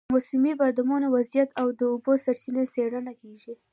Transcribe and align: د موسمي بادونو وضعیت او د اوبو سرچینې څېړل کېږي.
د 0.07 0.13
موسمي 0.15 0.53
بادونو 0.59 1.07
وضعیت 1.15 1.49
او 1.61 1.67
د 1.79 1.81
اوبو 1.91 2.11
سرچینې 2.23 2.63
څېړل 2.73 3.07
کېږي. 3.21 3.53